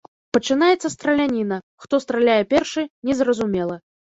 Пачынаецца 0.37 0.89
страляніна, 0.93 1.59
хто 1.85 2.01
страляе 2.07 2.41
першы, 2.55 2.87
незразумела. 3.11 3.75